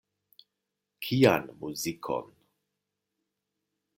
Kian 1.07 1.45
muzikon? 1.59 2.25